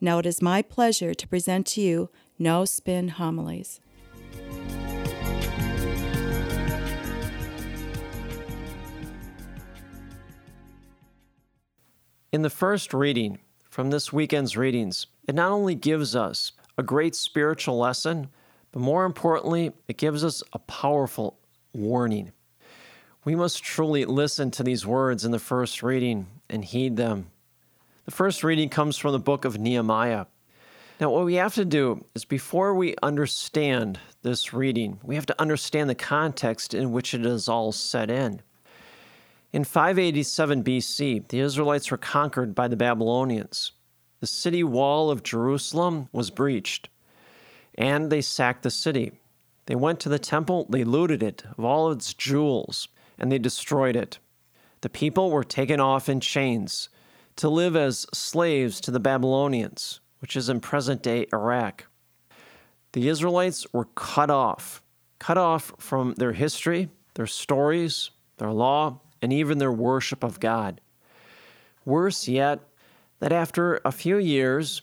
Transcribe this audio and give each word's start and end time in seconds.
Now 0.00 0.18
it 0.18 0.26
is 0.26 0.42
my 0.42 0.62
pleasure 0.62 1.14
to 1.14 1.28
present 1.28 1.66
to 1.68 1.80
you 1.80 2.10
No 2.38 2.64
Spin 2.64 3.08
Homilies. 3.08 3.80
In 12.30 12.42
the 12.42 12.50
first 12.50 12.92
reading 12.92 13.38
from 13.70 13.90
this 13.90 14.12
weekend's 14.12 14.56
readings, 14.56 15.06
it 15.26 15.34
not 15.34 15.50
only 15.50 15.74
gives 15.74 16.14
us 16.14 16.52
a 16.76 16.82
great 16.82 17.14
spiritual 17.14 17.78
lesson, 17.78 18.28
but 18.70 18.80
more 18.80 19.04
importantly, 19.04 19.72
it 19.88 19.96
gives 19.96 20.22
us 20.22 20.42
a 20.52 20.58
powerful 20.58 21.38
warning. 21.72 22.32
We 23.24 23.34
must 23.34 23.62
truly 23.62 24.04
listen 24.04 24.50
to 24.52 24.62
these 24.62 24.86
words 24.86 25.24
in 25.24 25.32
the 25.32 25.38
first 25.38 25.82
reading 25.82 26.26
and 26.48 26.64
heed 26.64 26.96
them. 26.96 27.30
The 28.08 28.14
first 28.14 28.42
reading 28.42 28.70
comes 28.70 28.96
from 28.96 29.12
the 29.12 29.18
book 29.18 29.44
of 29.44 29.58
Nehemiah. 29.58 30.24
Now, 30.98 31.10
what 31.10 31.26
we 31.26 31.34
have 31.34 31.52
to 31.56 31.64
do 31.66 32.06
is 32.14 32.24
before 32.24 32.72
we 32.74 32.94
understand 33.02 34.00
this 34.22 34.54
reading, 34.54 34.98
we 35.02 35.14
have 35.14 35.26
to 35.26 35.38
understand 35.38 35.90
the 35.90 35.94
context 35.94 36.72
in 36.72 36.90
which 36.92 37.12
it 37.12 37.26
is 37.26 37.50
all 37.50 37.70
set 37.70 38.10
in. 38.10 38.40
In 39.52 39.62
587 39.62 40.64
BC, 40.64 41.28
the 41.28 41.40
Israelites 41.40 41.90
were 41.90 41.98
conquered 41.98 42.54
by 42.54 42.66
the 42.66 42.78
Babylonians. 42.78 43.72
The 44.20 44.26
city 44.26 44.64
wall 44.64 45.10
of 45.10 45.22
Jerusalem 45.22 46.08
was 46.10 46.30
breached, 46.30 46.88
and 47.74 48.08
they 48.08 48.22
sacked 48.22 48.62
the 48.62 48.70
city. 48.70 49.12
They 49.66 49.74
went 49.74 50.00
to 50.00 50.08
the 50.08 50.18
temple, 50.18 50.66
they 50.70 50.82
looted 50.82 51.22
it 51.22 51.44
of 51.58 51.62
all 51.62 51.92
its 51.92 52.14
jewels, 52.14 52.88
and 53.18 53.30
they 53.30 53.38
destroyed 53.38 53.96
it. 53.96 54.18
The 54.80 54.88
people 54.88 55.30
were 55.30 55.44
taken 55.44 55.78
off 55.78 56.08
in 56.08 56.20
chains 56.20 56.88
to 57.38 57.48
live 57.48 57.76
as 57.76 58.04
slaves 58.12 58.80
to 58.80 58.90
the 58.90 59.00
Babylonians, 59.00 60.00
which 60.20 60.36
is 60.36 60.48
in 60.48 60.60
present 60.60 61.02
day 61.02 61.26
Iraq. 61.32 61.86
The 62.92 63.08
Israelites 63.08 63.64
were 63.72 63.86
cut 63.94 64.28
off, 64.28 64.82
cut 65.20 65.38
off 65.38 65.72
from 65.78 66.14
their 66.14 66.32
history, 66.32 66.88
their 67.14 67.28
stories, 67.28 68.10
their 68.38 68.50
law, 68.50 69.00
and 69.22 69.32
even 69.32 69.58
their 69.58 69.72
worship 69.72 70.24
of 70.24 70.40
God. 70.40 70.80
Worse 71.84 72.26
yet, 72.26 72.60
that 73.20 73.32
after 73.32 73.80
a 73.84 73.92
few 73.92 74.18
years, 74.18 74.82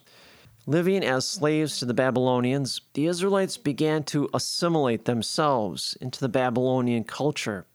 living 0.65 1.03
as 1.03 1.27
slaves 1.27 1.77
to 1.79 1.85
the 1.85 1.93
Babylonians, 1.93 2.81
the 2.93 3.07
Israelites 3.07 3.57
began 3.57 4.03
to 4.03 4.29
assimilate 4.33 5.03
themselves 5.03 5.97
into 5.99 6.21
the 6.21 6.29
Babylonian 6.29 7.03
culture. 7.03 7.65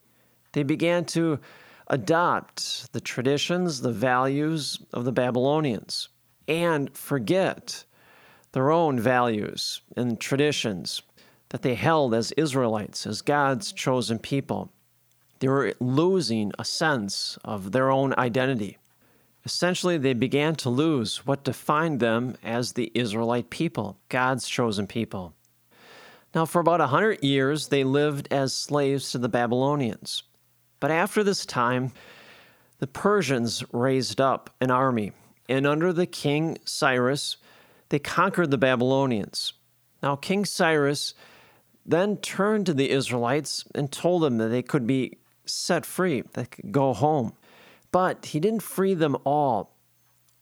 They 0.53 0.63
began 0.63 1.05
to 1.07 1.39
adopt 1.91 2.93
the 2.93 3.01
traditions, 3.01 3.83
the 3.83 3.93
values 3.93 4.79
of 4.93 5.05
the 5.05 5.13
Babylonians, 5.13 6.09
and 6.49 6.97
forget 6.97 7.85
their 8.53 8.71
own 8.71 8.99
values 8.99 9.83
and 9.97 10.19
traditions 10.19 11.03
that 11.51 11.63
they 11.63 11.75
held 11.75 12.15
as 12.15 12.33
Israelites, 12.33 13.07
as 13.07 13.23
God's 13.23 13.73
chosen 13.73 14.19
people. 14.21 14.73
They 15.41 15.49
were 15.49 15.75
losing 15.81 16.53
a 16.59 16.65
sense 16.65 17.39
of 17.45 17.73
their 17.73 17.91
own 17.91 18.15
identity. 18.17 18.79
Essentially, 19.45 19.99
they 19.99 20.15
began 20.15 20.55
to 20.57 20.71
lose 20.71 21.27
what 21.27 21.45
defined 21.45 21.99
them 21.99 22.37
as 22.45 22.73
the 22.73 22.93
Israelite 22.95 23.51
people, 23.51 23.99
God's 24.09 24.47
chosen 24.47 24.87
people. 24.87 25.35
Now, 26.35 26.45
for 26.45 26.61
about 26.61 26.81
a 26.81 26.87
hundred 26.87 27.25
years, 27.25 27.69
they 27.69 27.83
lived 27.83 28.29
as 28.31 28.55
slaves 28.55 29.11
to 29.11 29.19
the 29.19 29.29
Babylonians. 29.29 30.23
But 30.81 30.91
after 30.91 31.23
this 31.23 31.47
time, 31.47 31.93
the 32.79 32.87
Persians 32.87 33.63
raised 33.73 34.21
up 34.21 34.51
an 34.61 34.71
army, 34.71 35.13
and 35.49 35.67
under 35.67 35.93
the 35.93 36.07
king 36.07 36.59
Cyrus, 36.65 37.37
they 37.91 37.99
conquered 37.99 38.51
the 38.51 38.59
Babylonians. 38.59 39.53
Now, 40.03 40.17
King 40.17 40.47
Cyrus 40.47 41.15
then 41.85 42.17
turned 42.17 42.67
to 42.67 42.75
the 42.75 42.91
Israelites 42.91 43.65
and 43.75 43.93
told 43.93 44.23
them 44.23 44.39
that 44.39 44.49
they 44.49 44.63
could 44.63 44.87
be 44.87 45.19
set 45.45 45.85
free, 45.85 46.23
they 46.33 46.47
could 46.47 46.73
go 46.73 46.95
home. 46.95 47.35
But 47.93 48.27
he 48.27 48.41
didn't 48.41 48.63
free 48.63 48.95
them 48.95 49.17
all, 49.25 49.75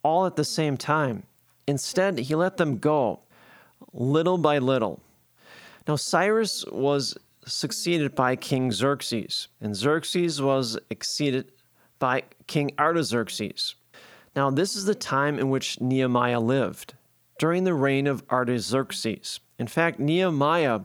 all 0.02 0.26
at 0.26 0.36
the 0.36 0.44
same 0.44 0.76
time. 0.76 1.24
Instead, 1.66 2.18
he 2.18 2.34
let 2.34 2.56
them 2.56 2.78
go 2.78 3.20
little 3.92 4.38
by 4.38 4.58
little. 4.58 5.00
Now, 5.86 5.96
Cyrus 5.96 6.64
was 6.66 7.16
succeeded 7.48 8.14
by 8.14 8.36
King 8.36 8.70
Xerxes, 8.70 9.48
and 9.60 9.74
Xerxes 9.74 10.40
was 10.40 10.78
succeeded 10.90 11.52
by 11.98 12.22
King 12.46 12.72
Artaxerxes. 12.78 13.74
Now, 14.36 14.50
this 14.50 14.76
is 14.76 14.84
the 14.84 14.94
time 14.94 15.38
in 15.38 15.50
which 15.50 15.80
Nehemiah 15.80 16.40
lived, 16.40 16.94
during 17.38 17.64
the 17.64 17.74
reign 17.74 18.06
of 18.06 18.22
Artaxerxes. 18.30 19.40
In 19.58 19.66
fact, 19.66 19.98
Nehemiah 19.98 20.80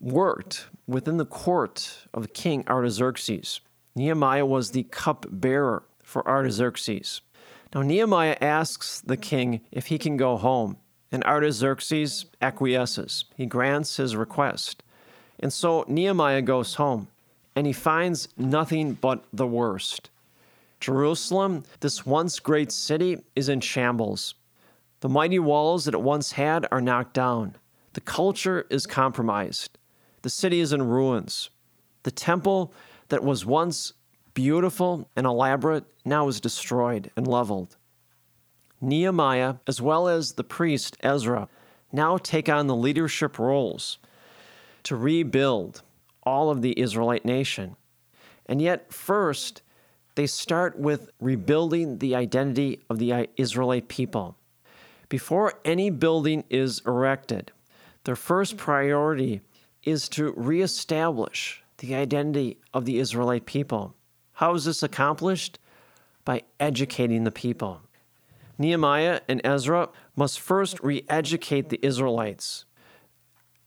worked 0.00 0.68
within 0.86 1.16
the 1.16 1.26
court 1.26 2.06
of 2.14 2.32
King 2.32 2.64
Artaxerxes. 2.68 3.60
Nehemiah 3.94 4.46
was 4.46 4.70
the 4.70 4.84
cupbearer 4.84 5.82
for 6.02 6.26
Artaxerxes. 6.28 7.22
Now, 7.74 7.82
Nehemiah 7.82 8.36
asks 8.40 9.00
the 9.00 9.16
king 9.16 9.62
if 9.72 9.86
he 9.86 9.98
can 9.98 10.16
go 10.16 10.36
home, 10.36 10.76
and 11.10 11.24
Artaxerxes 11.24 12.26
acquiesces. 12.40 13.24
He 13.36 13.46
grants 13.46 13.96
his 13.96 14.14
request. 14.14 14.82
And 15.40 15.52
so 15.52 15.84
Nehemiah 15.88 16.42
goes 16.42 16.74
home, 16.74 17.08
and 17.54 17.66
he 17.66 17.72
finds 17.72 18.28
nothing 18.36 18.94
but 18.94 19.24
the 19.32 19.46
worst. 19.46 20.10
Jerusalem, 20.80 21.64
this 21.80 22.06
once 22.06 22.38
great 22.38 22.70
city, 22.70 23.22
is 23.34 23.48
in 23.48 23.60
shambles. 23.60 24.34
The 25.00 25.08
mighty 25.08 25.38
walls 25.38 25.84
that 25.84 25.94
it 25.94 26.00
once 26.00 26.32
had 26.32 26.66
are 26.70 26.80
knocked 26.80 27.14
down. 27.14 27.56
The 27.92 28.00
culture 28.00 28.66
is 28.70 28.86
compromised. 28.86 29.78
The 30.22 30.30
city 30.30 30.60
is 30.60 30.72
in 30.72 30.82
ruins. 30.82 31.50
The 32.02 32.10
temple 32.10 32.72
that 33.08 33.24
was 33.24 33.46
once 33.46 33.92
beautiful 34.34 35.08
and 35.16 35.26
elaborate 35.26 35.84
now 36.04 36.28
is 36.28 36.40
destroyed 36.40 37.10
and 37.16 37.26
leveled. 37.26 37.76
Nehemiah, 38.80 39.56
as 39.66 39.80
well 39.80 40.08
as 40.08 40.32
the 40.32 40.44
priest 40.44 40.96
Ezra, 41.00 41.48
now 41.92 42.18
take 42.18 42.48
on 42.48 42.66
the 42.66 42.76
leadership 42.76 43.38
roles 43.38 43.98
to 44.86 44.94
rebuild 44.94 45.82
all 46.22 46.48
of 46.48 46.62
the 46.62 46.78
Israelite 46.78 47.24
nation. 47.24 47.74
And 48.46 48.62
yet, 48.62 48.92
first, 48.92 49.62
they 50.14 50.28
start 50.28 50.78
with 50.78 51.10
rebuilding 51.20 51.98
the 51.98 52.14
identity 52.14 52.78
of 52.88 53.00
the 53.00 53.12
uh, 53.12 53.26
Israelite 53.36 53.88
people. 53.88 54.36
Before 55.08 55.54
any 55.64 55.90
building 55.90 56.44
is 56.50 56.82
erected, 56.86 57.50
their 58.04 58.14
first 58.14 58.56
priority 58.56 59.40
is 59.82 60.08
to 60.10 60.32
reestablish 60.36 61.64
the 61.78 61.96
identity 61.96 62.58
of 62.72 62.84
the 62.84 62.98
Israelite 62.98 63.44
people. 63.44 63.96
How 64.34 64.54
is 64.54 64.66
this 64.66 64.84
accomplished? 64.84 65.58
By 66.24 66.42
educating 66.60 67.24
the 67.24 67.32
people. 67.32 67.80
Nehemiah 68.56 69.20
and 69.28 69.40
Ezra 69.44 69.88
must 70.14 70.38
first 70.38 70.78
re 70.80 71.04
educate 71.08 71.70
the 71.70 71.80
Israelites, 71.82 72.66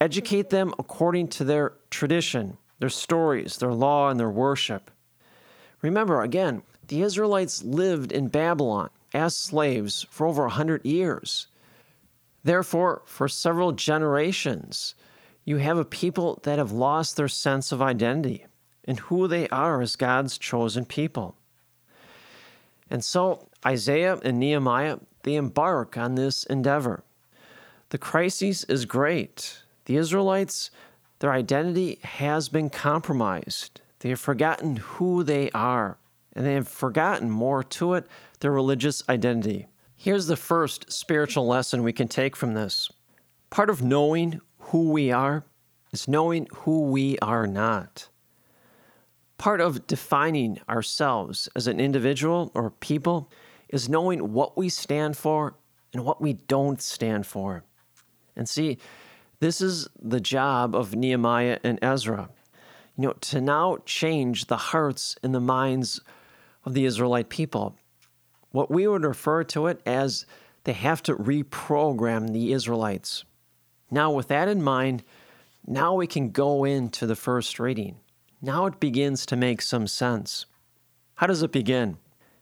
educate 0.01 0.50
them 0.50 0.74
according 0.80 1.28
to 1.28 1.44
their 1.44 1.74
tradition, 1.90 2.57
their 2.80 2.90
stories, 2.90 3.57
their 3.57 3.74
law, 3.74 4.10
and 4.10 4.19
their 4.19 4.30
worship. 4.30 4.92
Remember, 5.81 6.22
again, 6.22 6.62
the 6.88 7.01
Israelites 7.01 7.63
lived 7.63 8.12
in 8.12 8.28
Babylon 8.28 8.90
as 9.13 9.36
slaves 9.36 10.06
for 10.10 10.28
over 10.28 10.46
a 10.46 10.51
hundred 10.51 10.86
years. 10.86 11.48
Therefore, 12.44 13.01
for 13.06 13.28
several 13.28 13.72
generations, 13.74 14.96
you 15.46 15.57
have 15.57 15.78
a 15.78 15.86
people 15.86 16.40
that 16.44 16.57
have 16.57 16.72
lost 16.72 17.18
their 17.18 17.28
sense 17.28 17.72
of 17.72 17.81
identity 17.81 18.45
and 18.86 19.00
who 19.00 19.28
they 19.28 19.48
are 19.50 19.81
as 19.81 19.95
God's 19.95 20.38
chosen 20.38 20.86
people. 20.86 21.36
And 22.90 23.04
so 23.04 23.50
Isaiah 23.66 24.18
and 24.24 24.40
Nehemiah, 24.40 24.98
they 25.24 25.36
embark 25.36 25.98
on 25.98 26.16
this 26.16 26.44
endeavor. 26.45 27.04
The 27.90 27.98
crisis 27.98 28.63
is 28.66 28.86
great. 28.86 29.63
The 29.89 29.97
Israelites, 29.97 30.69
their 31.18 31.31
identity 31.31 31.97
has 32.03 32.47
been 32.47 32.69
compromised. 32.69 33.81
They 34.01 34.09
have 34.09 34.19
forgotten 34.19 34.75
who 34.75 35.24
they 35.24 35.50
are, 35.50 35.97
and 36.33 36.45
they 36.45 36.53
have 36.53 36.68
forgotten 36.68 37.31
more 37.31 37.63
to 37.63 37.95
it 37.95 38.06
their 38.39 38.51
religious 38.51 39.01
identity. 39.09 39.65
Here's 39.95 40.27
the 40.27 40.36
first 40.36 40.91
spiritual 40.94 41.47
lesson 41.47 41.81
we 41.81 41.91
can 41.91 42.07
take 42.07 42.36
from 42.36 42.53
this. 42.53 42.91
Part 43.50 43.71
of 43.71 43.81
knowing 43.81 44.41
who 44.59 44.91
we 44.91 45.12
are 45.12 45.44
is 45.92 46.07
knowing 46.07 46.45
who 46.53 46.83
we 46.83 47.18
are 47.18 47.47
not. 47.47 48.09
Part 49.39 49.59
of 49.59 49.88
defining 49.88 50.59
ourselves 50.69 51.50
as 51.56 51.65
an 51.65 51.80
individual 51.80 52.51
or 52.53 52.69
people 52.69 53.31
is 53.69 53.89
knowing 53.89 54.33
what 54.33 54.56
we 54.56 54.69
stand 54.69 55.18
for 55.18 55.56
and 55.94 56.06
what 56.06 56.21
we 56.21 56.33
don't 56.33 56.80
stand 56.80 57.25
for. 57.25 57.63
And 58.35 58.47
see, 58.47 58.77
this 59.39 59.62
is 59.62 59.88
the 60.01 60.19
job 60.19 60.75
of 60.75 60.95
Nehemiah 60.95 61.59
and 61.63 61.80
Ezra. 61.81 62.30
You 62.97 63.07
know, 63.07 63.13
to 63.13 63.41
now 63.41 63.77
change 63.86 64.45
the 64.45 64.57
hearts 64.57 65.15
and 65.24 65.33
the 65.33 65.39
minds 65.39 66.01
of 66.65 66.74
the 66.74 66.86
Israelite 66.86 67.30
people. 67.30 67.75
What 68.51 68.69
we 68.69 68.88
would 68.88 69.06
refer 69.06 69.44
to 69.45 69.68
it 69.68 69.81
as 69.86 70.25
they 70.65 70.74
have 70.74 71.01
to 71.03 71.15
reprogram 71.15 72.33
the 72.33 72.51
Israelites. 72.51 73.24
Now, 73.89 74.12
with 74.12 74.27
that 74.27 74.47
in 74.47 74.62
mind, 74.62 75.03
now 75.65 75.94
we 75.94 76.07
can 76.07 76.31
go 76.31 76.65
into 76.65 77.06
the 77.06 77.15
first 77.15 77.59
reading. 77.59 77.97
Now 78.42 78.65
it 78.65 78.80
begins 78.80 79.25
to 79.27 79.35
make 79.35 79.62
some 79.62 79.88
sense. 79.88 80.45
How 81.15 81.27
does 81.27 81.44
it 81.44 81.51
begin? 81.51 81.97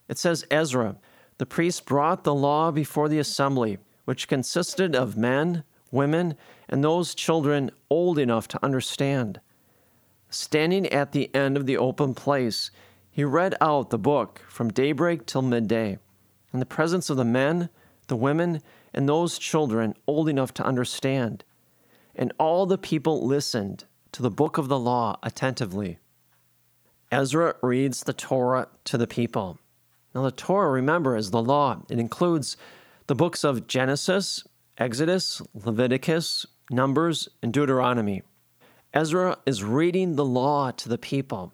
It 0.07 0.17
says 0.17 0.45
Ezra, 0.50 0.97
the 1.38 1.45
priest 1.45 1.85
brought 1.85 2.23
the 2.23 2.33
law 2.33 2.71
before 2.71 3.09
the 3.09 3.19
assembly, 3.19 3.77
which 4.05 4.27
consisted 4.27 4.95
of 4.95 5.17
men, 5.17 5.63
women, 5.92 6.36
and 6.69 6.84
those 6.84 7.16
children 7.16 7.72
old 7.89 8.19
enough 8.19 8.48
to 8.50 8.63
understand. 8.63 9.39
Standing 10.30 10.88
at 10.88 11.12
the 11.12 11.34
end 11.36 11.57
of 11.57 11.66
the 11.66 11.78
open 11.78 12.13
place, 12.13 12.72
he 13.10 13.24
read 13.24 13.56
out 13.62 13.89
the 13.89 13.98
book 13.98 14.42
from 14.48 14.69
daybreak 14.69 15.25
till 15.25 15.42
midday, 15.42 15.98
in 16.54 16.60
the 16.60 16.66
presence 16.66 17.10
of 17.10 17.18
the 17.18 17.25
men, 17.25 17.69
the 18.07 18.16
women, 18.16 18.62
and 18.94 19.07
those 19.07 19.38
children 19.38 19.94
old 20.07 20.30
enough 20.30 20.54
to 20.56 20.66
understand. 20.66 21.44
And 22.16 22.34
all 22.39 22.66
the 22.66 22.78
people 22.78 23.25
listened 23.25 23.86
to 24.12 24.22
the 24.22 24.31
book 24.31 24.57
of 24.57 24.68
the 24.68 24.80
law 24.80 25.18
attentively. 25.24 26.00
Ezra 27.12 27.56
reads 27.62 28.04
the 28.04 28.13
Torah 28.13 28.68
to 28.86 28.98
the 28.98 29.07
people. 29.07 29.60
Now, 30.13 30.24
the 30.24 30.31
Torah, 30.31 30.72
remember, 30.72 31.16
is 31.16 31.31
the 31.31 31.42
law. 31.42 31.84
It 31.89 32.00
includes 32.00 32.57
the 33.06 33.16
books 33.16 33.44
of 33.44 33.68
Genesis, 33.68 34.44
Exodus, 34.77 35.41
Leviticus, 35.56 36.45
Numbers, 36.69 37.27
and 37.41 37.51
Deuteronomy. 37.51 38.21
Ezra 38.94 39.39
is 39.45 39.63
reading 39.63 40.15
the 40.15 40.25
law 40.25 40.69
to 40.69 40.88
the 40.88 41.00
people, 41.00 41.51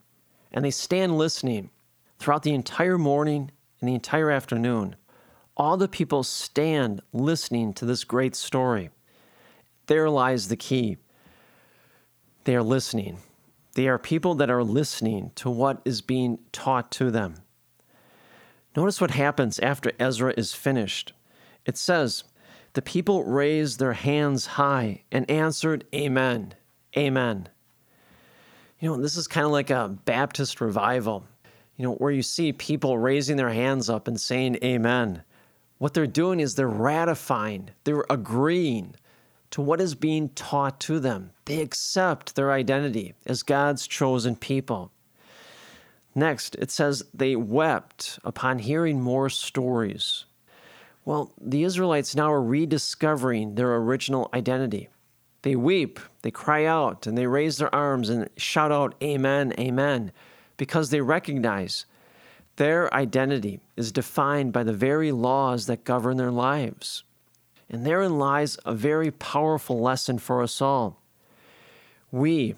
and 0.52 0.66
they 0.66 0.72
stand 0.72 1.18
listening 1.18 1.70
throughout 2.20 2.44
the 2.44 2.54
entire 2.54 2.98
morning 2.98 3.52
and 3.80 3.88
the 3.88 3.94
entire 3.94 4.30
afternoon. 4.30 4.98
All 5.56 5.78
the 5.78 5.88
people 5.88 6.24
stand 6.24 7.02
listening 7.14 7.74
to 7.76 7.86
this 7.86 8.04
great 8.04 8.36
story. 8.36 8.90
There 9.88 10.10
lies 10.10 10.50
the 10.50 10.58
key. 10.58 10.98
They 12.44 12.56
are 12.58 12.64
listening. 12.64 13.20
They 13.76 13.88
are 13.88 13.98
people 13.98 14.36
that 14.36 14.50
are 14.50 14.64
listening 14.64 15.32
to 15.36 15.50
what 15.50 15.82
is 15.86 16.02
being 16.02 16.40
taught 16.52 16.92
to 16.92 17.10
them. 17.10 17.36
Notice 18.76 19.00
what 19.00 19.12
happens 19.12 19.60
after 19.60 19.94
Ezra 19.98 20.34
is 20.36 20.54
finished. 20.54 21.14
It 21.66 21.78
says, 21.78 22.26
The 22.74 22.82
people 22.82 23.24
raised 23.24 23.80
their 23.80 23.94
hands 23.94 24.46
high 24.46 25.04
and 25.12 25.30
answered, 25.30 25.86
Amen, 25.94 26.56
Amen. 26.98 27.50
You 28.80 28.90
know, 28.90 29.02
this 29.02 29.16
is 29.16 29.28
kind 29.28 29.46
of 29.46 29.52
like 29.52 29.70
a 29.70 29.96
Baptist 30.06 30.60
revival, 30.60 31.26
you 31.78 31.84
know, 31.84 31.94
where 31.96 32.12
you 32.12 32.22
see 32.22 32.52
people 32.52 32.98
raising 32.98 33.38
their 33.38 33.50
hands 33.50 33.90
up 33.90 34.08
and 34.08 34.20
saying, 34.20 34.58
Amen. 34.64 35.24
What 35.78 35.94
they're 35.94 36.08
doing 36.08 36.40
is 36.40 36.56
they're 36.56 36.68
ratifying, 36.68 37.70
they're 37.84 38.06
agreeing 38.10 38.96
to 39.52 39.62
what 39.62 39.80
is 39.80 39.94
being 39.94 40.30
taught 40.30 40.80
to 40.80 41.00
them. 41.00 41.32
They 41.46 41.62
accept 41.62 42.36
their 42.36 42.52
identity 42.52 43.14
as 43.26 43.44
God's 43.44 43.86
chosen 43.86 44.36
people. 44.36 44.92
Next, 46.16 46.56
it 46.56 46.72
says 46.72 47.04
they 47.14 47.36
wept 47.36 48.20
upon 48.24 48.60
hearing 48.60 49.00
more 49.00 49.30
stories. 49.30 50.26
Well, 51.06 51.32
the 51.40 51.64
Israelites 51.64 52.16
now 52.16 52.32
are 52.32 52.42
rediscovering 52.42 53.56
their 53.56 53.76
original 53.76 54.30
identity. 54.34 54.90
They 55.42 55.56
weep, 55.56 56.00
they 56.22 56.32
cry 56.32 56.66
out, 56.66 57.06
and 57.06 57.18
they 57.18 57.28
raise 57.28 57.58
their 57.58 57.74
arms 57.76 58.10
and 58.10 58.30
shout 58.38 58.72
out, 58.72 58.96
Amen, 59.04 59.54
Amen, 59.60 60.14
because 60.56 60.90
they 60.90 61.02
recognize 61.02 61.86
their 62.56 62.94
identity 62.94 63.60
is 63.76 63.92
defined 63.92 64.54
by 64.54 64.64
the 64.64 64.74
very 64.74 65.12
laws 65.12 65.66
that 65.66 65.84
govern 65.84 66.18
their 66.18 66.32
lives. 66.32 67.04
And 67.70 67.86
therein 67.86 68.20
lies 68.20 68.58
a 68.66 68.74
very 68.74 69.12
powerful 69.12 69.82
lesson 69.82 70.20
for 70.20 70.44
us 70.44 70.62
all. 70.62 71.02
We, 72.12 72.56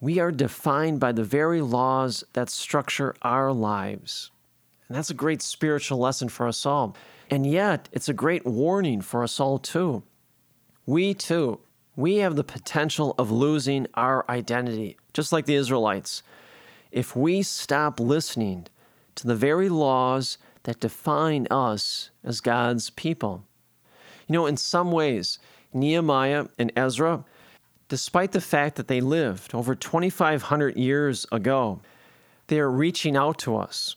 we 0.00 0.20
are 0.20 0.30
defined 0.30 1.00
by 1.00 1.12
the 1.12 1.24
very 1.24 1.60
laws 1.60 2.22
that 2.32 2.48
structure 2.48 3.16
our 3.22 3.52
lives. 3.52 4.30
And 4.88 4.96
that's 4.96 5.10
a 5.10 5.14
great 5.14 5.42
spiritual 5.42 5.98
lesson 5.98 6.28
for 6.28 6.46
us 6.46 6.64
all. 6.64 6.96
And 7.32 7.46
yet, 7.46 7.88
it's 7.92 8.10
a 8.10 8.12
great 8.12 8.44
warning 8.44 9.00
for 9.00 9.22
us 9.22 9.40
all, 9.40 9.58
too. 9.58 10.02
We, 10.84 11.14
too, 11.14 11.60
we 11.96 12.16
have 12.16 12.36
the 12.36 12.44
potential 12.44 13.14
of 13.16 13.30
losing 13.30 13.86
our 13.94 14.26
identity, 14.30 14.98
just 15.14 15.32
like 15.32 15.46
the 15.46 15.54
Israelites, 15.54 16.22
if 16.90 17.16
we 17.16 17.42
stop 17.42 17.98
listening 17.98 18.66
to 19.14 19.26
the 19.26 19.34
very 19.34 19.70
laws 19.70 20.36
that 20.64 20.80
define 20.80 21.46
us 21.50 22.10
as 22.22 22.42
God's 22.42 22.90
people. 22.90 23.46
You 24.28 24.34
know, 24.34 24.44
in 24.44 24.58
some 24.58 24.92
ways, 24.92 25.38
Nehemiah 25.72 26.48
and 26.58 26.70
Ezra, 26.76 27.24
despite 27.88 28.32
the 28.32 28.42
fact 28.42 28.76
that 28.76 28.88
they 28.88 29.00
lived 29.00 29.54
over 29.54 29.74
2,500 29.74 30.76
years 30.76 31.24
ago, 31.32 31.80
they 32.48 32.60
are 32.60 32.70
reaching 32.70 33.16
out 33.16 33.38
to 33.38 33.56
us. 33.56 33.96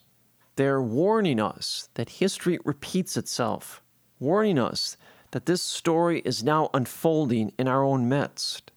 They're 0.55 0.81
warning 0.81 1.39
us 1.39 1.89
that 1.95 2.09
history 2.09 2.59
repeats 2.63 3.17
itself, 3.17 3.81
warning 4.19 4.57
us 4.57 4.95
that 5.31 5.45
this 5.45 5.61
story 5.61 6.21
is 6.23 6.43
now 6.43 6.69
unfolding 6.73 7.51
in 7.59 7.67
our 7.67 7.83
own 7.83 8.07
midst. 8.07 8.71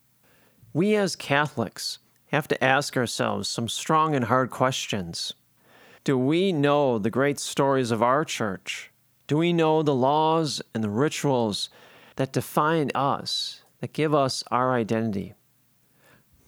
We 0.73 0.97
as 0.97 1.15
Catholics 1.15 2.01
have 2.29 2.49
to 2.49 2.63
ask 2.63 2.97
ourselves 2.97 3.49
some 3.49 3.69
strong 3.69 4.15
and 4.15 4.25
hard 4.25 4.51
questions. 4.51 5.35
Do 6.03 6.19
we 6.19 6.53
know 6.53 6.99
the 6.99 7.11
great 7.11 7.39
stories 7.39 7.91
of 7.91 8.03
our 8.03 8.25
church? 8.25 8.91
Do 9.29 9.37
we 9.37 9.53
know 9.53 9.83
the 9.83 9.95
laws 9.95 10.61
and 10.75 10.83
the 10.83 10.91
rituals 10.91 11.69
that 12.17 12.33
define 12.33 12.91
us, 12.95 13.63
that 13.81 13.93
give 13.93 14.15
us 14.15 14.43
our 14.51 14.73
identity? 14.73 15.35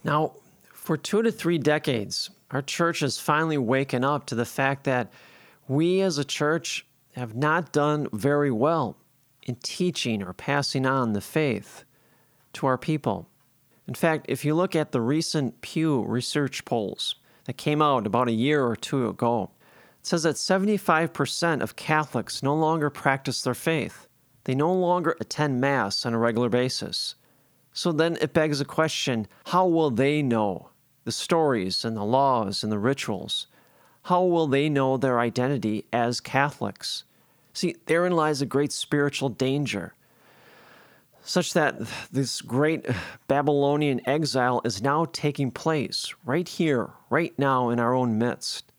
Now, 0.03 0.33
for 0.73 0.97
two 0.97 1.23
to 1.23 1.31
three 1.31 1.59
decades, 1.59 2.31
our 2.51 2.63
church 2.63 3.01
has 3.01 3.19
finally 3.19 3.59
waken 3.59 4.05
up 4.05 4.27
to 4.27 4.35
the 4.35 4.45
fact 4.45 4.85
that 4.85 5.13
we 5.69 6.01
as 6.01 6.19
a 6.19 6.25
church 6.25 6.87
have 7.15 7.35
not 7.35 7.73
done 7.73 8.09
very 8.13 8.51
well 8.51 8.97
in 9.43 9.57
teaching 9.57 10.23
or 10.23 10.33
passing 10.33 10.87
on 10.87 11.13
the 11.13 11.21
faith 11.21 11.85
to 12.53 12.67
our 12.67 12.79
people. 12.79 13.29
In 13.87 13.95
fact, 13.95 14.27
if 14.29 14.45
you 14.45 14.55
look 14.55 14.77
at 14.77 14.93
the 14.93 15.01
recent 15.01 15.61
Pew 15.61 16.03
Research 16.03 16.65
polls 16.65 17.17
that 17.45 17.57
came 17.57 17.83
out 17.83 18.07
about 18.07 18.29
a 18.29 18.33
year 18.33 18.65
or 18.65 18.77
two 18.77 19.09
ago, 19.09 19.51
it 20.01 20.07
says 20.07 20.23
that 20.23 20.37
75% 20.37 21.61
of 21.61 21.77
Catholics 21.77 22.43
no 22.43 22.55
longer 22.55 22.91
practice 22.91 23.43
their 23.43 23.55
faith. 23.55 24.09
They 24.45 24.55
no 24.55 24.73
longer 24.73 25.17
attend 25.21 25.61
Mass 25.61 26.07
on 26.07 26.15
a 26.15 26.19
regular 26.19 26.49
basis. 26.49 27.17
So 27.73 27.93
then 27.93 28.17
it 28.21 28.33
begs 28.33 28.59
the 28.59 28.65
question 28.65 29.27
how 29.47 29.67
will 29.67 29.91
they 29.91 30.23
know 30.23 30.71
the 31.05 31.13
stories 31.13 31.85
and 31.85 31.97
the 31.97 32.05
laws 32.05 32.63
and 32.63 32.71
the 32.71 32.79
rituals? 32.79 33.47
How 34.05 34.23
will 34.25 34.47
they 34.47 34.69
know 34.69 34.97
their 34.97 35.21
identity 35.21 35.85
as 35.93 36.21
Catholics? 36.21 37.05
See, 37.53 37.77
therein 37.87 38.13
lies 38.13 38.41
a 38.41 38.47
great 38.47 38.73
spiritual 38.73 39.29
danger, 39.29 39.95
such 41.23 41.53
that 41.53 41.79
this 42.11 42.41
great 42.41 42.87
Babylonian 43.29 44.01
exile 44.09 44.63
is 44.65 44.81
now 44.81 45.07
taking 45.13 45.51
place 45.51 46.15
right 46.25 46.49
here, 46.49 46.91
right 47.11 47.39
now 47.39 47.69
in 47.69 47.79
our 47.79 47.95
own 47.95 48.19
midst. 48.19 48.73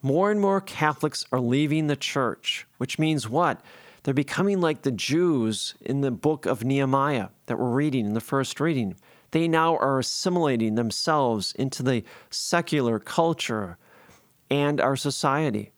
More 0.00 0.30
and 0.30 0.40
more 0.40 0.60
Catholics 0.60 1.26
are 1.32 1.40
leaving 1.40 1.86
the 1.86 1.96
church, 1.96 2.66
which 2.78 2.98
means 2.98 3.28
what? 3.28 3.60
They're 4.02 4.14
becoming 4.14 4.60
like 4.60 4.82
the 4.82 4.90
Jews 4.90 5.74
in 5.80 6.00
the 6.00 6.10
book 6.10 6.44
of 6.44 6.64
Nehemiah 6.64 7.28
that 7.46 7.58
we're 7.58 7.70
reading 7.70 8.06
in 8.06 8.14
the 8.14 8.20
first 8.20 8.58
reading. 8.58 8.96
They 9.32 9.48
now 9.48 9.76
are 9.76 9.98
assimilating 9.98 10.76
themselves 10.76 11.52
into 11.52 11.82
the 11.82 12.04
secular 12.30 12.98
culture 12.98 13.76
and 14.50 14.80
our 14.80 14.96
society. 14.96 15.72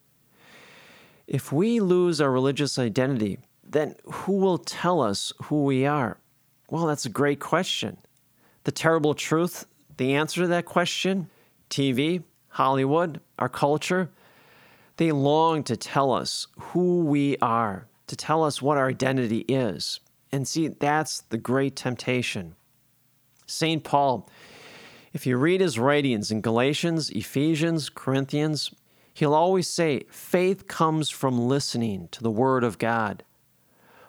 If 1.27 1.51
we 1.51 1.79
lose 1.79 2.21
our 2.21 2.31
religious 2.31 2.77
identity, 2.77 3.39
then 3.63 3.95
who 4.05 4.33
will 4.33 4.59
tell 4.59 5.01
us 5.01 5.33
who 5.43 5.63
we 5.63 5.85
are? 5.85 6.17
Well, 6.69 6.85
that's 6.85 7.05
a 7.05 7.09
great 7.09 7.39
question. 7.39 7.97
The 8.63 8.71
terrible 8.71 9.13
truth, 9.15 9.65
the 9.97 10.13
answer 10.13 10.41
to 10.41 10.47
that 10.47 10.65
question 10.65 11.29
TV, 11.69 12.23
Hollywood, 12.49 13.19
our 13.39 13.49
culture, 13.49 14.09
they 14.97 15.11
long 15.11 15.63
to 15.63 15.75
tell 15.75 16.13
us 16.13 16.47
who 16.57 17.01
we 17.01 17.37
are 17.41 17.87
to 18.07 18.15
tell 18.15 18.43
us 18.43 18.61
what 18.61 18.77
our 18.77 18.87
identity 18.87 19.39
is. 19.47 19.99
And 20.31 20.47
see, 20.47 20.67
that's 20.67 21.21
the 21.21 21.37
great 21.37 21.75
temptation. 21.75 22.55
St. 23.45 23.83
Paul, 23.83 24.29
if 25.13 25.25
you 25.25 25.37
read 25.37 25.61
his 25.61 25.79
writings 25.79 26.31
in 26.31 26.41
Galatians, 26.41 27.09
Ephesians, 27.11 27.89
Corinthians, 27.89 28.71
he'll 29.13 29.33
always 29.33 29.67
say, 29.67 30.03
faith 30.09 30.67
comes 30.67 31.09
from 31.09 31.47
listening 31.47 32.09
to 32.11 32.21
the 32.21 32.31
Word 32.31 32.63
of 32.63 32.77
God. 32.77 33.23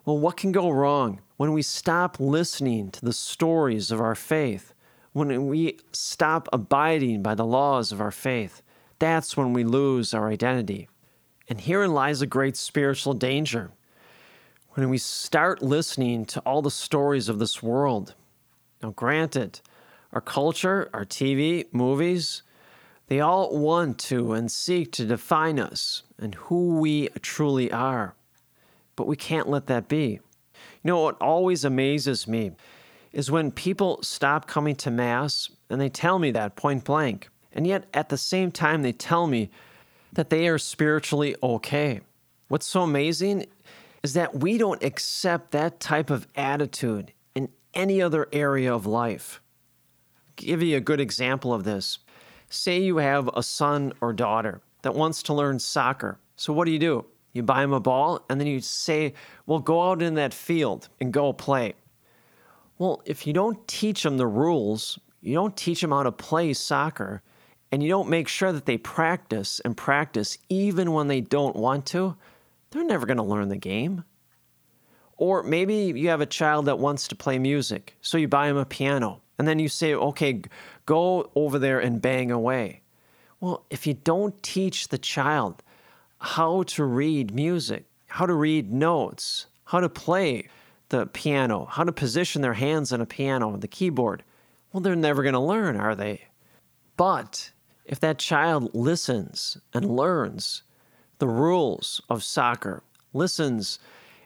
Well, 0.05 0.19
what 0.19 0.37
can 0.37 0.53
go 0.53 0.71
wrong 0.71 1.21
when 1.37 1.53
we 1.53 1.63
stop 1.63 2.19
listening 2.19 2.91
to 2.93 3.05
the 3.05 3.13
stories 3.13 3.91
of 3.91 4.01
our 4.01 4.15
faith? 4.15 4.73
When 5.13 5.47
we 5.47 5.79
stop 5.93 6.49
abiding 6.53 7.23
by 7.23 7.35
the 7.35 7.47
laws 7.47 7.93
of 7.93 8.01
our 8.01 8.11
faith? 8.11 8.63
That's 8.99 9.37
when 9.37 9.53
we 9.53 9.65
lose 9.65 10.13
our 10.13 10.29
identity. 10.29 10.89
And 11.49 11.61
herein 11.61 11.93
lies 11.93 12.23
a 12.23 12.27
great 12.27 12.57
spiritual 12.57 13.15
danger. 13.15 13.71
When 14.71 14.91
we 14.91 14.99
start 14.99 15.63
listening 15.63 16.25
to 16.27 16.41
all 16.41 16.63
the 16.63 16.71
stories 16.71 17.29
of 17.29 17.39
this 17.39 17.63
world, 17.63 18.15
now 18.87 18.93
granted, 18.93 19.61
our 20.13 20.21
culture, 20.21 20.89
our 20.95 21.05
TV, 21.05 21.67
movies, 21.73 22.45
they 23.09 23.19
all 23.19 23.59
want 23.59 23.99
to 23.99 24.33
and 24.33 24.51
seek 24.51 24.93
to 24.93 25.05
define 25.05 25.59
us 25.59 26.05
and 26.21 26.37
who 26.37 26.79
we 26.79 27.09
truly 27.21 27.73
are. 27.73 28.15
But 28.95 29.09
we 29.09 29.17
can't 29.17 29.49
let 29.49 29.67
that 29.67 29.89
be. 29.89 30.21
You 30.85 30.85
know, 30.85 31.01
what 31.01 31.21
always 31.21 31.65
amazes 31.65 32.29
me 32.29 32.53
is 33.13 33.29
when 33.29 33.51
people 33.51 34.01
stop 34.05 34.47
coming 34.47 34.77
to 34.77 34.91
Mass 34.93 35.51
and 35.69 35.81
they 35.81 35.89
tell 35.89 36.21
me 36.21 36.31
that 36.31 36.55
point 36.55 36.85
blank. 36.85 37.29
And 37.53 37.67
yet 37.67 37.87
at 37.93 38.09
the 38.09 38.17
same 38.17 38.53
time, 38.53 38.83
they 38.83 38.93
tell 38.93 39.27
me 39.27 39.51
that 40.13 40.31
they 40.31 40.47
are 40.47 40.59
spiritually 40.59 41.35
okay. 41.43 42.03
What's 42.47 42.67
so 42.67 42.83
amazing 42.83 43.47
is 44.05 44.15
that 44.15 44.37
we 44.37 44.59
don't 44.59 44.85
accept 44.85 45.51
that 45.51 45.81
type 45.81 46.09
of 46.09 46.29
attitude 46.37 47.13
in 47.37 47.51
any 47.75 48.01
other 48.01 48.27
area 48.33 48.75
of 48.75 48.87
life. 48.87 49.41
I'll 50.17 50.33
give 50.37 50.63
you 50.63 50.77
a 50.77 50.81
good 50.81 51.01
example 51.01 51.53
of 51.53 51.63
this. 51.63 51.99
Say 52.49 52.81
you 52.81 52.97
have 52.97 53.29
a 53.35 53.43
son 53.43 53.93
or 54.01 54.13
daughter 54.13 54.63
that 54.83 54.95
wants 54.95 55.23
to 55.25 55.35
learn 55.35 55.59
soccer. 55.59 56.19
So 56.37 56.53
what 56.53 56.65
do 56.65 56.73
you 56.73 56.79
do? 56.79 57.05
You 57.35 57.43
buy 57.43 57.63
him 57.63 57.75
a 57.75 57.81
ball 57.81 58.25
and 58.31 58.41
then 58.41 58.49
you 58.49 58.61
say, 58.61 59.13
"Well, 59.45 59.59
go 59.59 59.91
out 59.91 60.01
in 60.01 60.15
that 60.15 60.33
field 60.33 60.89
and 60.99 61.13
go 61.13 61.35
play." 61.35 61.75
Well, 62.79 63.03
if 63.05 63.27
you 63.27 63.35
don't 63.35 63.69
teach 63.69 64.03
them 64.03 64.17
the 64.17 64.27
rules, 64.27 64.99
you 65.21 65.35
don't 65.35 65.57
teach 65.57 65.83
them 65.83 65.91
how 65.91 66.03
to 66.05 66.13
play 66.13 66.55
soccer, 66.55 67.23
and 67.71 67.83
you 67.83 67.89
don't 67.91 68.09
make 68.09 68.29
sure 68.29 68.53
that 68.53 68.65
they 68.65 68.79
practice 68.79 69.61
and 69.61 69.77
practice 69.77 70.39
even 70.49 70.93
when 70.93 71.09
they 71.09 71.21
don't 71.21 71.57
want 71.57 71.85
to, 71.87 72.17
they're 72.71 72.85
never 72.85 73.07
going 73.07 73.17
to 73.17 73.23
learn 73.23 73.49
the 73.49 73.57
game. 73.57 74.05
Or 75.17 75.43
maybe 75.43 75.75
you 75.75 76.09
have 76.09 76.21
a 76.21 76.27
child 76.27 76.67
that 76.67 76.79
wants 76.79 77.09
to 77.09 77.17
play 77.17 77.39
music, 77.39 77.97
so 78.01 78.19
you 78.19 78.29
buy 78.29 78.49
him 78.49 78.57
a 78.57 78.65
piano, 78.65 79.23
and 79.39 79.49
then 79.49 79.59
you 79.59 79.69
say, 79.69 79.95
okay, 79.95 80.43
go 80.85 81.31
over 81.35 81.59
there 81.59 81.81
and 81.81 82.03
bang 82.03 82.31
away. 82.31 82.83
Well, 83.41 83.65
if 83.71 83.87
you 83.87 83.95
don't 83.95 84.43
teach 84.43 84.89
the 84.89 84.99
child 84.99 85.63
how 86.19 86.65
to 86.65 86.85
read 86.85 87.35
music, 87.35 87.85
how 88.07 88.27
to 88.27 88.35
read 88.35 88.73
notes, 88.73 89.47
how 89.65 89.81
to 89.81 89.89
play 89.89 90.49
the 90.89 91.07
piano, 91.07 91.67
how 91.67 91.85
to 91.85 91.93
position 91.93 92.43
their 92.43 92.55
hands 92.55 92.93
on 92.93 93.01
a 93.01 93.07
piano, 93.07 93.53
and 93.53 93.63
the 93.63 93.69
keyboard, 93.69 94.23
well, 94.73 94.81
they're 94.81 94.97
never 94.97 95.23
going 95.23 95.35
to 95.35 95.41
learn, 95.41 95.77
are 95.77 95.95
they? 95.95 96.23
But 96.97 97.51
if 97.85 98.01
that 98.01 98.19
child 98.19 98.75
listens 98.75 99.59
and 99.73 99.97
learns 99.97 100.63
the 101.19 101.29
rules 101.29 102.01
of 102.09 102.23
soccer, 102.23 102.83
listens 103.13 103.79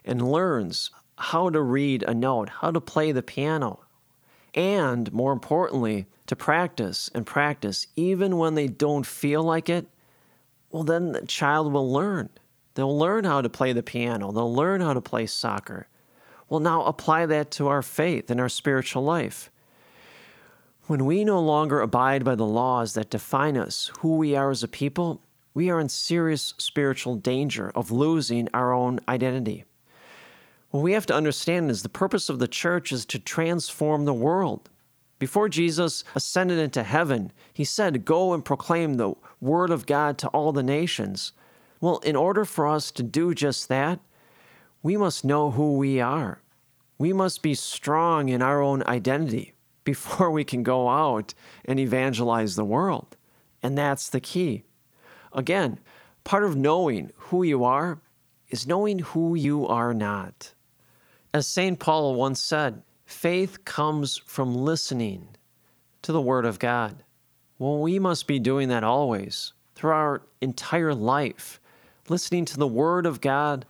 and 0.05 0.31
learns 0.31 0.91
how 1.17 1.49
to 1.49 1.61
read 1.61 2.03
a 2.03 2.13
note, 2.13 2.49
how 2.49 2.71
to 2.71 2.81
play 2.81 3.11
the 3.11 3.21
piano, 3.21 3.79
and 4.53 5.11
more 5.13 5.31
importantly, 5.31 6.07
to 6.27 6.35
practice 6.35 7.09
and 7.13 7.25
practice 7.25 7.87
even 7.95 8.37
when 8.37 8.55
they 8.55 8.67
don't 8.67 9.05
feel 9.05 9.43
like 9.43 9.69
it, 9.69 9.87
well, 10.71 10.83
then 10.83 11.11
the 11.11 11.25
child 11.25 11.71
will 11.71 11.91
learn. 11.91 12.29
They'll 12.73 12.97
learn 12.97 13.25
how 13.25 13.41
to 13.41 13.49
play 13.49 13.73
the 13.73 13.83
piano, 13.83 14.31
they'll 14.31 14.53
learn 14.53 14.81
how 14.81 14.93
to 14.93 15.01
play 15.01 15.25
soccer. 15.25 15.87
Well, 16.47 16.59
now 16.59 16.83
apply 16.83 17.27
that 17.27 17.51
to 17.51 17.67
our 17.67 17.81
faith 17.81 18.29
and 18.29 18.39
our 18.39 18.49
spiritual 18.49 19.03
life. 19.03 19.49
When 20.87 21.05
we 21.05 21.23
no 21.23 21.39
longer 21.39 21.79
abide 21.79 22.25
by 22.25 22.35
the 22.35 22.45
laws 22.45 22.93
that 22.95 23.09
define 23.09 23.55
us, 23.57 23.91
who 23.99 24.17
we 24.17 24.35
are 24.35 24.51
as 24.51 24.63
a 24.63 24.67
people, 24.67 25.21
we 25.53 25.69
are 25.69 25.79
in 25.79 25.89
serious 25.89 26.53
spiritual 26.57 27.15
danger 27.15 27.71
of 27.75 27.91
losing 27.91 28.49
our 28.53 28.73
own 28.73 28.99
identity. 29.07 29.63
What 30.71 30.83
we 30.83 30.93
have 30.93 31.05
to 31.07 31.13
understand 31.13 31.69
is 31.69 31.83
the 31.83 31.89
purpose 31.89 32.29
of 32.29 32.39
the 32.39 32.47
church 32.47 32.93
is 32.93 33.05
to 33.07 33.19
transform 33.19 34.05
the 34.05 34.13
world. 34.13 34.69
Before 35.19 35.49
Jesus 35.49 36.05
ascended 36.15 36.59
into 36.59 36.83
heaven, 36.83 37.33
he 37.53 37.65
said, 37.65 38.05
Go 38.05 38.33
and 38.33 38.43
proclaim 38.43 38.95
the 38.95 39.13
word 39.41 39.69
of 39.69 39.85
God 39.85 40.17
to 40.19 40.29
all 40.29 40.53
the 40.53 40.63
nations. 40.63 41.33
Well, 41.81 41.97
in 41.99 42.15
order 42.15 42.45
for 42.45 42.67
us 42.67 42.89
to 42.91 43.03
do 43.03 43.33
just 43.33 43.67
that, 43.67 43.99
we 44.81 44.95
must 44.95 45.25
know 45.25 45.51
who 45.51 45.73
we 45.77 45.99
are. 45.99 46.41
We 46.97 47.11
must 47.11 47.41
be 47.41 47.53
strong 47.53 48.29
in 48.29 48.41
our 48.41 48.61
own 48.61 48.81
identity 48.83 49.53
before 49.83 50.31
we 50.31 50.45
can 50.45 50.63
go 50.63 50.87
out 50.87 51.33
and 51.65 51.81
evangelize 51.81 52.55
the 52.55 52.63
world. 52.63 53.17
And 53.61 53.77
that's 53.77 54.07
the 54.07 54.21
key. 54.21 54.63
Again, 55.33 55.79
part 56.23 56.45
of 56.45 56.55
knowing 56.55 57.11
who 57.15 57.43
you 57.43 57.65
are 57.65 57.99
is 58.47 58.65
knowing 58.65 58.99
who 58.99 59.35
you 59.35 59.67
are 59.67 59.93
not. 59.93 60.53
As 61.33 61.47
St. 61.47 61.79
Paul 61.79 62.15
once 62.15 62.41
said, 62.41 62.81
faith 63.05 63.63
comes 63.65 64.17
from 64.25 64.53
listening 64.53 65.29
to 66.01 66.11
the 66.11 66.21
Word 66.21 66.45
of 66.45 66.59
God. 66.59 67.03
Well, 67.57 67.79
we 67.79 67.99
must 67.99 68.27
be 68.27 68.39
doing 68.39 68.69
that 68.69 68.83
always 68.83 69.53
through 69.75 69.91
our 69.91 70.21
entire 70.41 70.93
life, 70.93 71.59
listening 72.09 72.45
to 72.45 72.57
the 72.57 72.67
Word 72.67 73.05
of 73.05 73.21
God, 73.21 73.65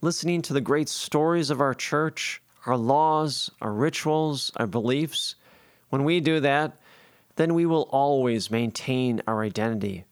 listening 0.00 0.42
to 0.42 0.52
the 0.52 0.60
great 0.60 0.88
stories 0.88 1.50
of 1.50 1.60
our 1.60 1.74
church, 1.74 2.42
our 2.66 2.76
laws, 2.76 3.50
our 3.60 3.72
rituals, 3.72 4.50
our 4.56 4.66
beliefs 4.66 5.36
when 5.94 6.02
we 6.02 6.18
do 6.18 6.40
that, 6.40 6.76
then 7.36 7.54
we 7.54 7.66
will 7.66 7.88
always 7.92 8.50
maintain 8.50 9.22
our 9.28 9.44
identity. 9.44 10.04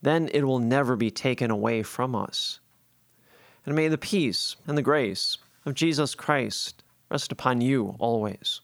Then 0.00 0.30
it 0.32 0.44
will 0.44 0.60
never 0.60 0.96
be 0.96 1.10
taken 1.10 1.50
away 1.50 1.82
from 1.82 2.14
us. 2.16 2.58
And 3.66 3.74
may 3.74 3.88
the 3.88 3.98
peace 3.98 4.56
and 4.66 4.78
the 4.78 4.82
grace 4.82 5.36
of 5.66 5.74
Jesus 5.74 6.14
Christ 6.14 6.84
rest 7.10 7.32
upon 7.32 7.60
you 7.60 7.96
always. 7.98 8.60